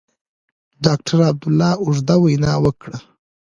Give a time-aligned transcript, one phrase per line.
[0.83, 2.97] ډاکټر عبدالله اوږده وینا وکړه.